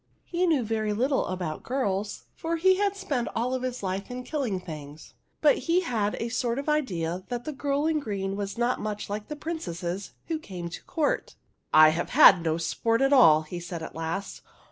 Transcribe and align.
He 0.25 0.47
knew 0.47 0.63
very 0.63 0.93
little 0.93 1.27
about 1.27 1.61
girls, 1.61 2.23
for 2.33 2.55
he 2.55 2.77
had 2.77 2.95
spent 2.97 3.27
all 3.35 3.59
his 3.59 3.83
life 3.83 4.09
in 4.09 4.23
killing 4.23 4.59
things, 4.59 5.13
but 5.41 5.59
he 5.69 5.81
had 5.81 6.15
a 6.19 6.29
sort 6.29 6.57
of 6.57 6.67
idea 6.67 7.23
that 7.29 7.45
the 7.45 7.53
girl 7.53 7.85
in 7.85 7.99
green 7.99 8.35
was 8.35 8.57
not 8.57 8.79
much 8.79 9.11
like 9.11 9.27
the 9.27 9.35
princesses 9.35 10.13
who 10.25 10.39
came 10.39 10.69
to 10.69 10.83
court." 10.85 11.35
I 11.71 11.89
have 11.89 12.09
had 12.09 12.41
no 12.41 12.57
sport 12.57 13.03
at 13.03 13.13
all," 13.13 13.43
he 13.43 13.59
said 13.59 13.83
at 13.83 13.93
last. 13.93 14.41